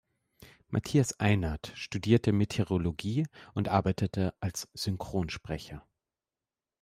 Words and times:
Mathias 0.69 1.19
Einert 1.19 1.73
studierte 1.75 2.31
Meteorologie 2.33 3.27
und 3.53 3.67
arbeitete 3.67 4.33
als 4.39 4.67
Synchronsprecher. 4.73 5.85